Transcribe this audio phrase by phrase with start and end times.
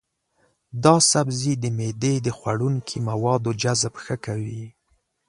[0.83, 4.63] دا سبزی د معدې د خوړنکي موادو جذب ښه کوي.